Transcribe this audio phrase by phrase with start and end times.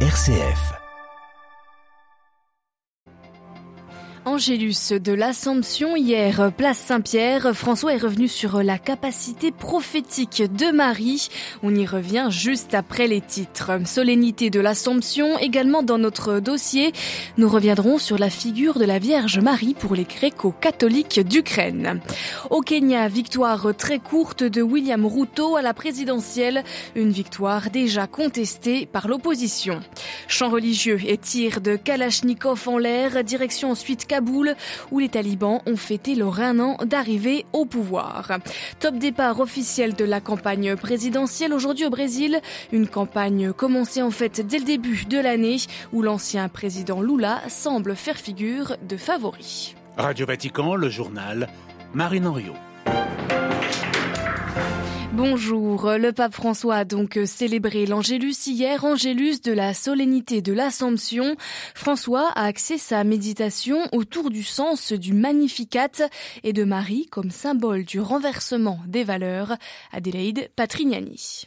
[0.00, 0.85] RCF.
[4.26, 11.28] Angélus de l'Assomption hier, place Saint-Pierre, François est revenu sur la capacité prophétique de Marie.
[11.62, 13.70] On y revient juste après les titres.
[13.86, 16.92] Solennité de l'Assomption également dans notre dossier.
[17.36, 22.00] Nous reviendrons sur la figure de la Vierge Marie pour les gréco-catholiques d'Ukraine.
[22.50, 26.64] Au Kenya, victoire très courte de William Ruto à la présidentielle,
[26.96, 29.78] une victoire déjà contestée par l'opposition.
[30.26, 34.56] Chant religieux et tir de Kalachnikov en l'air, direction ensuite Kaboul,
[34.90, 38.38] où les talibans ont fêté leur un an d'arrivée au pouvoir.
[38.80, 42.40] Top départ officiel de la campagne présidentielle aujourd'hui au Brésil,
[42.72, 45.58] une campagne commencée en fait dès le début de l'année,
[45.92, 49.74] où l'ancien président Lula semble faire figure de favori.
[49.98, 51.48] Radio Vatican, le journal,
[51.92, 52.54] Marine Henriot.
[55.16, 61.36] Bonjour, le pape François a donc célébré l'Angélus hier, Angélus de la solennité de l'Assomption.
[61.74, 66.10] François a axé sa méditation autour du sens du Magnificat
[66.44, 69.56] et de Marie comme symbole du renversement des valeurs.
[69.90, 71.46] Adélaïde Patrignani.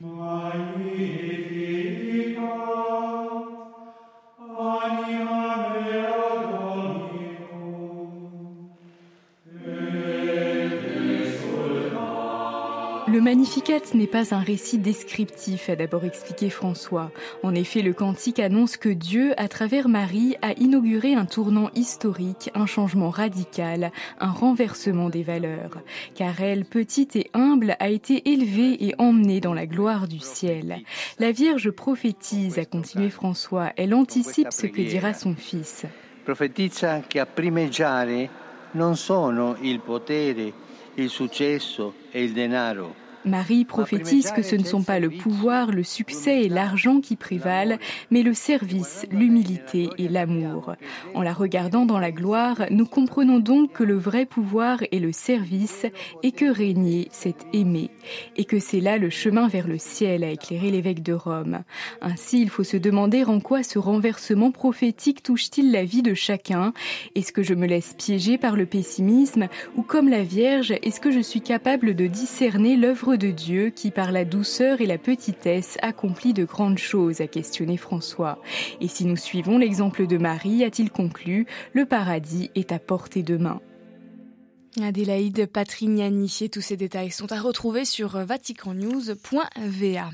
[13.12, 17.10] Le Magnificat n'est pas un récit descriptif, a d'abord expliqué François.
[17.42, 22.52] En effet, le cantique annonce que Dieu, à travers Marie, a inauguré un tournant historique,
[22.54, 25.82] un changement radical, un renversement des valeurs.
[26.14, 30.78] Car elle, petite et humble, a été élevée et emmenée dans la gloire du ciel.
[31.18, 33.72] La Vierge prophétise, a continué François.
[33.76, 35.86] Elle anticipe ce que dira son fils.
[41.02, 43.09] Il successo e il denaro.
[43.25, 47.78] Marie prophétise que ce ne sont pas le pouvoir, le succès et l'argent qui prévalent,
[48.12, 50.75] mais le service, l'humilité et l'amour.
[51.14, 55.12] En la regardant dans la gloire, nous comprenons donc que le vrai pouvoir est le
[55.12, 55.85] service
[56.24, 57.90] et que régner, c'est aimer.
[58.38, 61.63] Et que c'est là le chemin vers le ciel, a éclairé l'évêque de Rome.
[62.01, 66.74] Ainsi, il faut se demander en quoi ce renversement prophétique touche-t-il la vie de chacun.
[67.16, 71.12] Est-ce que je me laisse piéger par le pessimisme ou comme la Vierge, est-ce que
[71.12, 75.78] je suis capable de discerner l'œuvre de Dieu qui, par la douceur et la petitesse,
[75.81, 78.42] accomplit de grandes choses, a questionné François.
[78.81, 83.38] Et si nous suivons l'exemple de Marie, a-t-il conclu, le paradis est à portée de
[83.38, 83.62] main.
[84.81, 90.09] Adélaïde Patrignani et tous ces détails sont à retrouver sur vaticannews.va.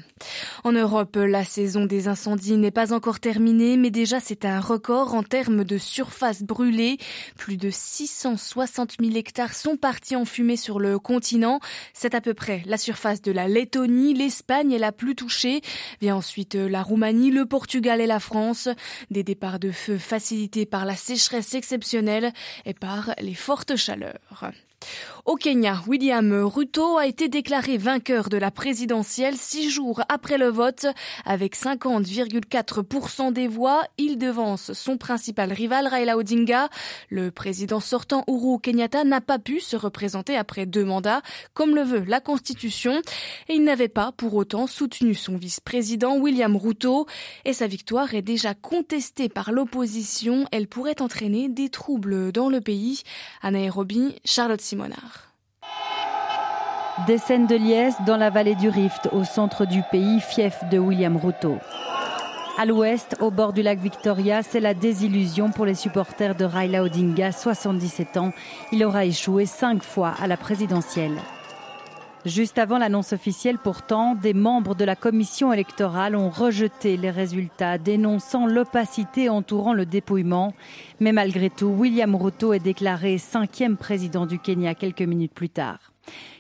[0.64, 5.14] En Europe, la saison des incendies n'est pas encore terminée, mais déjà c'est un record
[5.14, 6.98] en termes de surface brûlée.
[7.38, 11.60] Plus de 660 000 hectares sont partis en fumée sur le continent.
[11.94, 14.14] C'est à peu près la surface de la Lettonie.
[14.14, 15.62] L'Espagne est la plus touchée.
[16.02, 18.70] Vient ensuite la Roumanie, le Portugal et la France.
[19.12, 22.34] Des départs de feu facilités par la sécheresse exceptionnelle
[22.66, 24.52] et par les fortes chaleurs.
[25.26, 30.50] Au Kenya, William Ruto a été déclaré vainqueur de la présidentielle six jours après le
[30.50, 30.86] vote.
[31.26, 36.70] Avec 50,4% des voix, il devance son principal rival Raila Odinga.
[37.10, 41.24] Le président sortant Uhuru Kenyatta n'a pas pu se représenter après deux mandats,
[41.56, 43.02] comme le veut la Constitution,
[43.50, 47.08] et il n'avait pas pour autant soutenu son vice-président William Ruto.
[47.46, 50.46] Et sa victoire est déjà contestée par l'opposition.
[50.52, 53.02] Elle pourrait entraîner des troubles dans le pays.
[54.24, 54.62] Charlotte
[57.08, 60.80] Des scènes de liesse dans la vallée du Rift, au centre du pays, fief de
[60.80, 61.58] William Ruto.
[62.58, 66.84] À l'ouest, au bord du lac Victoria, c'est la désillusion pour les supporters de Raila
[66.84, 68.32] Odinga, 77 ans.
[68.72, 71.20] Il aura échoué cinq fois à la présidentielle.
[72.26, 77.78] Juste avant l'annonce officielle, pourtant, des membres de la commission électorale ont rejeté les résultats,
[77.78, 80.56] dénonçant l'opacité entourant le dépouillement.
[81.00, 85.92] Mais malgré tout, William Ruto est déclaré cinquième président du Kenya quelques minutes plus tard.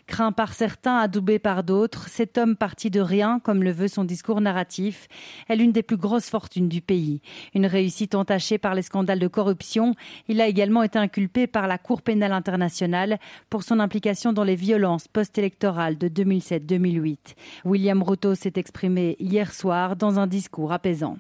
[0.08, 4.04] Craint par certains, adoubé par d'autres, cet homme parti de rien, comme le veut son
[4.04, 5.08] discours narratif,
[5.50, 7.22] est l'une des plus grosses fortunes du pays.
[7.56, 9.96] Une réussite entachée par les scandales de corruption,
[10.28, 13.18] il a également été inculpé par la Cour pénale internationale
[13.50, 17.18] pour son implication dans les violences post-électorales de 2007-2008.
[17.66, 21.18] William Ruto s'est exprimé hier soir dans un discours apaisant.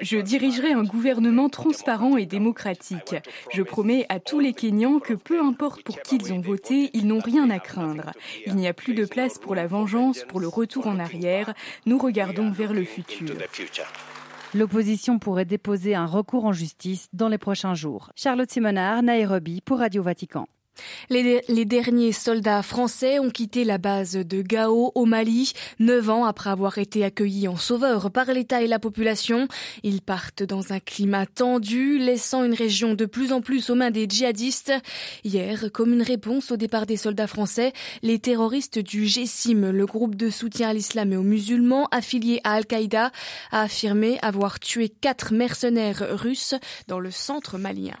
[0.00, 3.16] Je dirigerai un gouvernement transparent et démocratique.
[3.54, 7.06] Je promets à tous les Kenyans que peu importe pour qui ils ont voté, ils
[7.06, 7.77] n'ont rien à craindre.
[8.46, 11.54] Il n'y a plus de place pour la vengeance, pour le retour en arrière.
[11.86, 13.34] Nous regardons vers le futur.
[14.54, 18.10] L'opposition pourrait déposer un recours en justice dans les prochains jours.
[18.16, 20.48] Charlotte Simonard, Nairobi pour Radio Vatican.
[21.10, 26.50] Les, derniers soldats français ont quitté la base de Gao au Mali, neuf ans après
[26.50, 29.48] avoir été accueillis en sauveur par l'État et la population.
[29.82, 33.90] Ils partent dans un climat tendu, laissant une région de plus en plus aux mains
[33.90, 34.72] des djihadistes.
[35.24, 37.72] Hier, comme une réponse au départ des soldats français,
[38.02, 42.52] les terroristes du GSIM, le groupe de soutien à l'islam et aux musulmans affilié à
[42.52, 43.12] Al-Qaïda,
[43.50, 46.54] a affirmé avoir tué quatre mercenaires russes
[46.86, 47.96] dans le centre malien.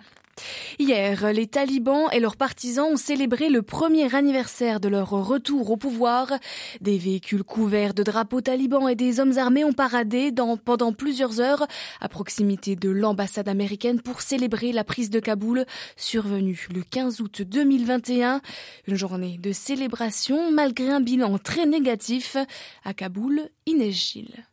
[0.78, 5.76] Hier, les talibans et leurs partisans ont célébré le premier anniversaire de leur retour au
[5.76, 6.32] pouvoir.
[6.80, 10.32] Des véhicules couverts de drapeaux talibans et des hommes armés ont paradé
[10.64, 11.66] pendant plusieurs heures
[12.00, 15.64] à proximité de l'ambassade américaine pour célébrer la prise de Kaboul
[15.96, 18.40] survenue le 15 août 2021.
[18.86, 22.36] Une journée de célébration malgré un bilan très négatif.
[22.84, 24.47] À Kaboul, Inès Gilles.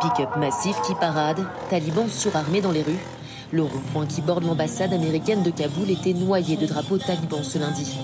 [0.00, 2.98] Pick-up massif qui parade, talibans surarmés dans les rues.
[3.52, 7.96] Le rond-point qui borde l'ambassade américaine de Kaboul était noyé de drapeaux talibans ce lundi.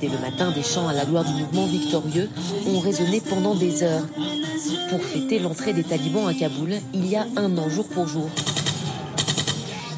[0.00, 2.30] Dès le matin, des chants à la gloire du mouvement victorieux
[2.68, 4.06] ont résonné pendant des heures.
[4.88, 8.30] Pour fêter l'entrée des talibans à Kaboul, il y a un an jour pour jour.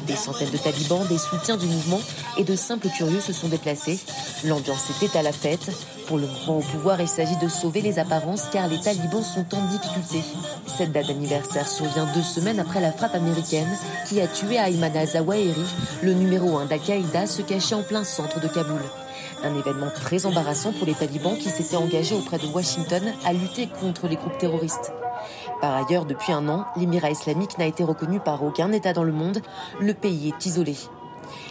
[0.07, 2.01] Des centaines de talibans, des soutiens du mouvement
[2.37, 3.97] et de simples curieux se sont déplacés.
[4.43, 5.71] L'ambiance était à la fête.
[6.07, 9.45] Pour le mouvement au pouvoir, il s'agit de sauver les apparences car les talibans sont
[9.55, 10.21] en difficulté.
[10.67, 13.69] Cette date d'anniversaire survient deux semaines après la frappe américaine
[14.07, 15.65] qui a tué Ayman Zawahiri,
[16.01, 18.81] le numéro un d'Al-Qaïda, se cachait en plein centre de Kaboul.
[19.43, 23.67] Un événement très embarrassant pour les talibans qui s'étaient engagés auprès de Washington à lutter
[23.79, 24.91] contre les groupes terroristes.
[25.61, 29.13] Par ailleurs, depuis un an, l'émirat islamique n'a été reconnu par aucun État dans le
[29.13, 29.39] monde.
[29.79, 30.75] Le pays est isolé.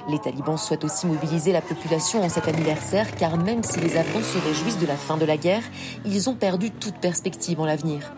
[0.08, 4.22] Les talibans souhaitent aussi mobiliser la population en cet anniversaire car même si les Afghans
[4.22, 5.62] se réjouissent de la fin de la guerre,
[6.04, 8.12] ils ont perdu toute perspective en l'avenir.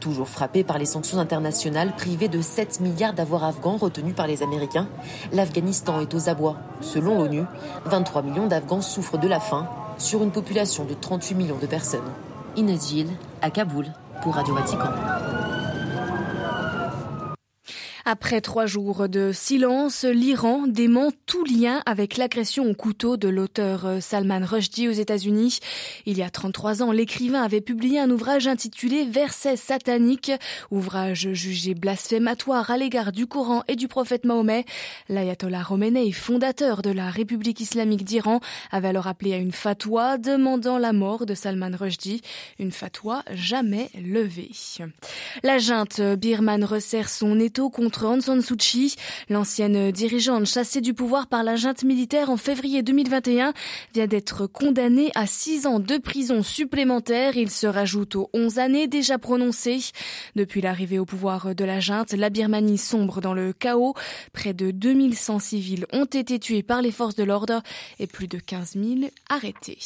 [0.00, 4.42] Toujours frappés par les sanctions internationales privées de 7 milliards d'avoirs afghans retenus par les
[4.42, 4.88] Américains,
[5.32, 6.56] l'Afghanistan est aux abois.
[6.80, 7.44] Selon l'ONU,
[7.84, 9.68] 23 millions d'Afghans souffrent de la faim
[9.98, 12.00] sur une population de 38 millions de personnes.
[12.56, 13.12] Inès Gilles,
[13.42, 13.86] à Kaboul,
[14.22, 14.90] pour Radio Vatican.
[18.12, 23.86] Après trois jours de silence, l'Iran dément tout lien avec l'agression au couteau de l'auteur
[23.86, 25.60] euh, Salman Rushdie aux États-Unis.
[26.04, 30.30] Il y a 33 ans, l'écrivain avait publié un ouvrage intitulé Versets sataniques,
[30.70, 34.66] ouvrage jugé blasphématoire à l'égard du Coran et du prophète Mahomet.
[35.08, 38.40] L'ayatollah Khomeini, fondateur de la République islamique d'Iran,
[38.72, 42.20] avait alors appelé à une fatwa demandant la mort de Salman Rushdie,
[42.58, 44.50] une fatwa jamais levée.
[45.42, 48.94] La junte birmane resserre son étau contre Aung San Suu Kyi.
[49.28, 53.52] L'ancienne dirigeante chassée du pouvoir par la junte militaire en février 2021
[53.94, 57.36] vient d'être condamnée à six ans de prison supplémentaire.
[57.36, 59.80] Il se rajoute aux 11 années déjà prononcées.
[60.36, 63.94] Depuis l'arrivée au pouvoir de la junte, la Birmanie sombre dans le chaos.
[64.32, 67.62] Près de 2100 civils ont été tués par les forces de l'ordre
[67.98, 69.78] et plus de 15 000 arrêtés.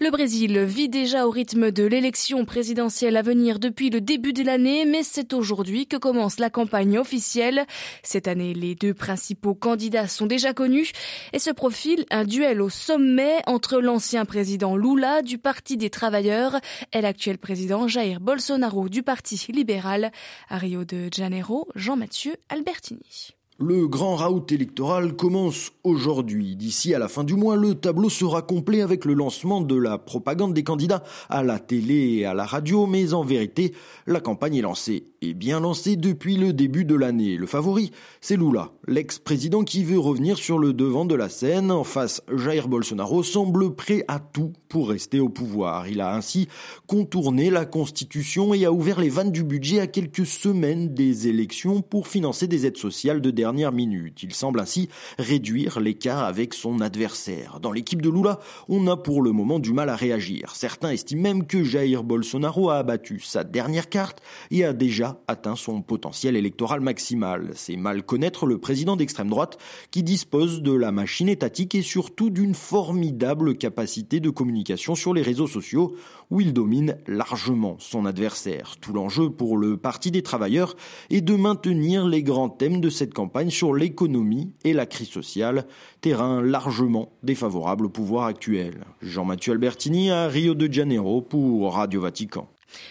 [0.00, 4.42] Le Brésil vit déjà au rythme de l'élection présidentielle à venir depuis le début de
[4.42, 7.66] l'année, mais c'est aujourd'hui que commence la campagne officielle.
[8.02, 10.92] Cette année, les deux principaux candidats sont déjà connus
[11.32, 16.60] et se profile un duel au sommet entre l'ancien président Lula du Parti des Travailleurs
[16.92, 20.12] et l'actuel président Jair Bolsonaro du Parti libéral.
[20.48, 23.36] À Rio de Janeiro, Jean-Mathieu Albertini.
[23.58, 26.56] Le grand raout électoral commence aujourd'hui.
[26.56, 29.96] D'ici à la fin du mois, le tableau sera complet avec le lancement de la
[29.96, 33.72] propagande des candidats à la télé et à la radio, mais en vérité,
[34.06, 37.38] la campagne est lancée, et bien lancée depuis le début de l'année.
[37.38, 41.70] Le favori, c'est Lula, l'ex-président qui veut revenir sur le devant de la scène.
[41.70, 45.88] En face, Jair Bolsonaro semble prêt à tout pour rester au pouvoir.
[45.88, 46.46] Il a ainsi
[46.86, 51.80] contourné la Constitution et a ouvert les vannes du budget à quelques semaines des élections
[51.80, 54.22] pour financer des aides sociales de dernière minute.
[54.22, 54.88] Il semble ainsi
[55.18, 57.58] réduire l'écart avec son adversaire.
[57.60, 58.38] Dans l'équipe de Lula,
[58.68, 60.54] on a pour le moment du mal à réagir.
[60.54, 65.56] Certains estiment même que Jair Bolsonaro a abattu sa dernière carte et a déjà atteint
[65.56, 67.50] son potentiel électoral maximal.
[67.54, 69.58] C'est mal connaître le président d'extrême droite
[69.90, 75.22] qui dispose de la machine étatique et surtout d'une formidable capacité de communication sur les
[75.22, 75.96] réseaux sociaux
[76.30, 78.76] où il domine largement son adversaire.
[78.80, 80.74] Tout l'enjeu pour le Parti des travailleurs
[81.10, 85.66] est de maintenir les grands thèmes de cette campagne sur l'économie et la crise sociale,
[86.00, 88.84] terrain largement défavorable au pouvoir actuel.
[89.02, 92.48] Jean-Mathieu Albertini à Rio de Janeiro pour Radio Vatican.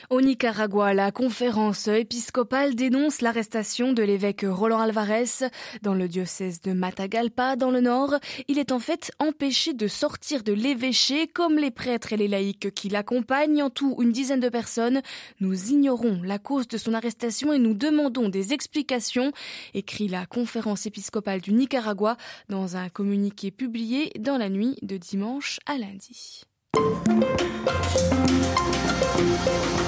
[0.09, 5.49] Au Nicaragua, la conférence épiscopale dénonce l'arrestation de l'évêque Roland Alvarez
[5.81, 8.15] dans le diocèse de Matagalpa, dans le nord.
[8.47, 12.73] Il est en fait empêché de sortir de l'évêché comme les prêtres et les laïcs
[12.73, 15.01] qui l'accompagnent, en tout une dizaine de personnes.
[15.39, 19.31] Nous ignorons la cause de son arrestation et nous demandons des explications,
[19.73, 22.17] écrit la conférence épiscopale du Nicaragua
[22.49, 26.45] dans un communiqué publié dans la nuit de dimanche à lundi.
[26.75, 27.07] Thank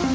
[0.01, 0.06] you.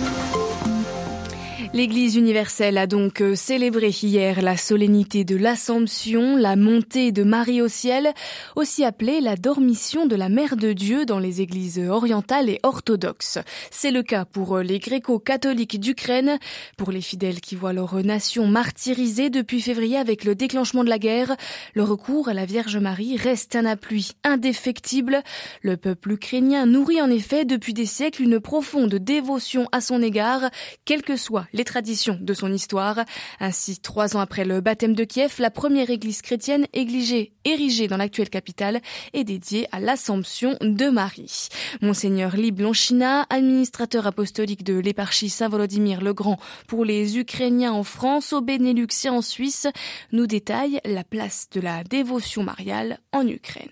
[1.74, 7.62] L'Église universelle a donc euh, célébré hier la solennité de l'Assomption, la montée de Marie
[7.62, 8.12] au ciel,
[8.56, 13.38] aussi appelée la dormition de la Mère de Dieu dans les églises orientales et orthodoxes.
[13.70, 16.38] C'est le cas pour euh, les gréco-catholiques d'Ukraine,
[16.76, 20.98] pour les fidèles qui voient leur nation martyrisée depuis février avec le déclenchement de la
[20.98, 21.36] guerre.
[21.72, 25.22] Le recours à la Vierge Marie reste un appui indéfectible.
[25.62, 30.50] Le peuple ukrainien nourrit en effet depuis des siècles une profonde dévotion à son égard,
[30.84, 31.16] quel que
[31.54, 33.04] les traditions de son histoire.
[33.40, 37.96] Ainsi, trois ans après le baptême de Kiev, la première église chrétienne érigée, érigée dans
[37.96, 38.80] l'actuelle capitale
[39.12, 41.48] est dédiée à l'Assomption de Marie.
[41.80, 48.32] Monseigneur Lib Lonchina, administrateur apostolique de l'éparchie Saint-Volodymyr le Grand pour les Ukrainiens en France,
[48.32, 49.66] au Benelux et en Suisse,
[50.12, 53.70] nous détaille la place de la dévotion mariale en Ukraine.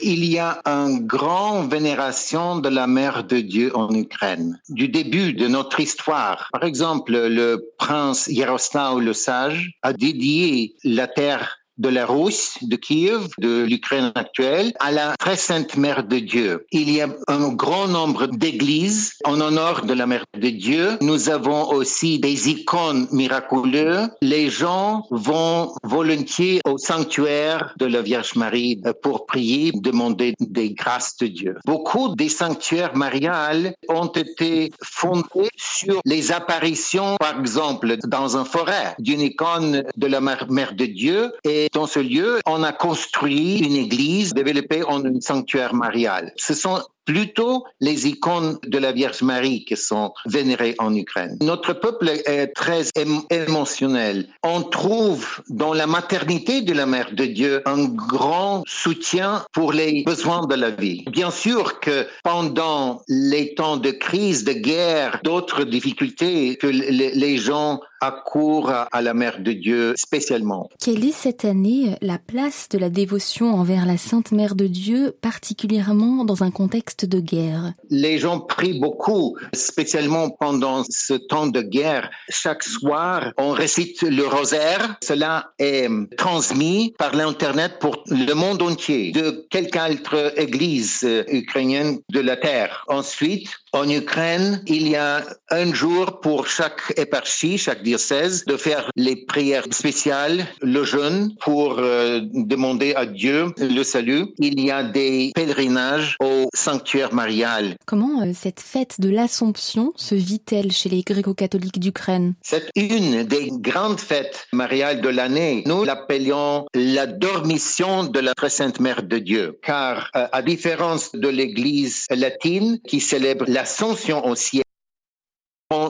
[0.00, 4.58] Il y a une grande vénération de la Mère de Dieu en Ukraine.
[4.70, 11.06] Du début de notre histoire, par exemple, le prince Yaroslav le Sage a dédié la
[11.06, 16.18] terre de la Russe, de Kiev, de l'Ukraine actuelle, à la très sainte Mère de
[16.18, 16.66] Dieu.
[16.70, 20.98] Il y a un grand nombre d'églises en honneur de la Mère de Dieu.
[21.00, 24.08] Nous avons aussi des icônes miraculeuses.
[24.20, 31.16] Les gens vont volontiers au sanctuaire de la Vierge Marie pour prier, demander des grâces
[31.18, 31.56] de Dieu.
[31.64, 38.94] Beaucoup des sanctuaires mariales ont été fondés sur les apparitions, par exemple, dans un forêt
[38.98, 43.76] d'une icône de la Mère de Dieu et dans ce lieu, on a construit une
[43.76, 46.32] église développée en un sanctuaire marial.
[46.36, 51.36] Ce sont plutôt les icônes de la Vierge Marie qui sont vénérées en Ukraine.
[51.40, 52.84] Notre peuple est très
[53.30, 54.28] émotionnel.
[54.44, 60.04] On trouve dans la maternité de la Mère de Dieu un grand soutien pour les
[60.04, 61.04] besoins de la vie.
[61.10, 67.80] Bien sûr que pendant les temps de crise, de guerre, d'autres difficultés, que les gens
[68.02, 70.68] accourent à la Mère de Dieu spécialement.
[70.78, 75.14] Quelle est cette année la place de la dévotion envers la Sainte Mère de Dieu,
[75.20, 77.72] particulièrement dans un contexte de guerre?
[77.90, 82.10] Les gens prient beaucoup, spécialement pendant ce temps de guerre.
[82.28, 84.96] Chaque soir, on récite le rosaire.
[85.02, 92.20] Cela est transmis par l'Internet pour le monde entier, de quelque autre église ukrainienne de
[92.20, 92.84] la terre.
[92.88, 98.90] Ensuite, en Ukraine, il y a un jour pour chaque éparchie, chaque diocèse, de faire
[98.96, 104.26] les prières spéciales, le jeûne pour euh, demander à Dieu le salut.
[104.38, 107.76] Il y a des pèlerinages au sanctuaire marial.
[107.86, 112.34] Comment euh, cette fête de l'Assomption se vit-elle chez les gréco-catholiques d'Ukraine?
[112.42, 115.62] C'est une des grandes fêtes mariales de l'année.
[115.66, 121.12] Nous l'appelions la dormition de la très sainte Mère de Dieu, car euh, à différence
[121.12, 124.64] de l'Église latine qui célèbre la l'ascension au ciel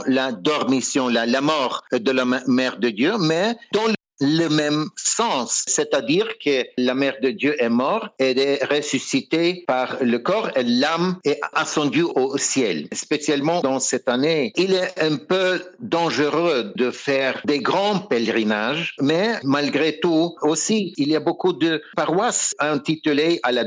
[0.07, 3.89] la dormition, la, mort de la Mère de Dieu, mais dans
[4.21, 9.97] le même sens, c'est-à-dire que la Mère de Dieu est morte, elle est ressuscitée par
[10.01, 12.87] le corps et l'âme est ascendue au ciel.
[12.93, 19.41] Spécialement dans cette année, il est un peu dangereux de faire des grands pèlerinages, mais
[19.43, 23.65] malgré tout aussi, il y a beaucoup de paroisses intitulées à la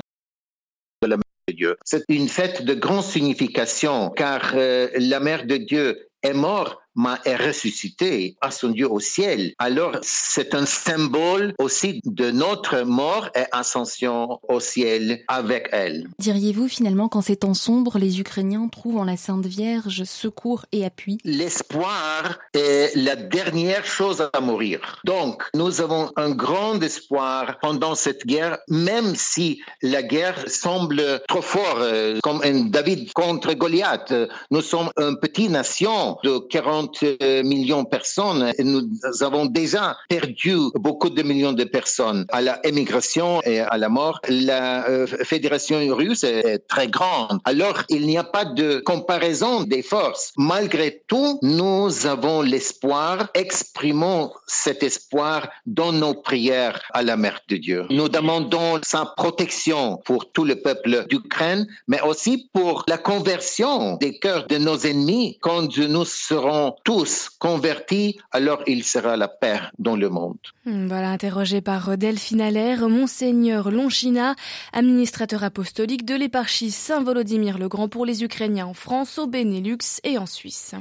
[1.84, 7.16] C'est une fête de grande signification car euh, la Mère de Dieu est morte mais
[7.26, 9.54] est ressuscité, Dieu au ciel.
[9.60, 16.08] Alors, c'est un symbole aussi de notre mort et ascension au ciel avec elle.
[16.20, 20.86] Diriez-vous finalement qu'en ces temps sombres, les Ukrainiens trouvent en la Sainte Vierge secours et
[20.86, 21.18] appui?
[21.24, 25.02] L'espoir est la dernière chose à mourir.
[25.04, 31.42] Donc, nous avons un grand espoir pendant cette guerre, même si la guerre semble trop
[31.42, 34.14] forte, euh, comme un David contre Goliath.
[34.52, 38.52] Nous sommes une petite nation de 40 50 millions de personnes.
[38.60, 38.88] Nous
[39.22, 44.20] avons déjà perdu beaucoup de millions de personnes à la émigration et à la mort.
[44.30, 44.86] La
[45.24, 47.40] fédération russe est très grande.
[47.46, 50.34] Alors, il n'y a pas de comparaison des forces.
[50.38, 53.30] Malgré tout, nous avons l'espoir.
[53.34, 57.86] Exprimons cet espoir dans nos prières à la Mère de Dieu.
[57.90, 64.18] Nous demandons sa protection pour tout le peuple d'Ukraine, mais aussi pour la conversion des
[64.20, 65.38] cœurs de nos ennemis.
[65.42, 70.38] Quand nous serons tous convertis, alors il sera la paix dans le monde.
[70.66, 74.36] Hmm, voilà, interrogé par Delphine Allaire, Monseigneur Lonchina,
[74.74, 80.18] administrateur apostolique de l'éparchie Saint-Volodymyr le Grand pour les Ukrainiens en France, au Benelux et
[80.18, 80.76] en Suisse.